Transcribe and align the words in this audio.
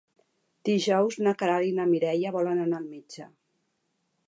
Dijous 0.69 1.17
na 1.27 1.33
Queralt 1.41 1.69
i 1.73 1.75
na 1.81 1.85
Mireia 1.91 2.33
volen 2.39 2.65
anar 2.65 2.79
al 2.83 2.91
metge. 2.97 3.31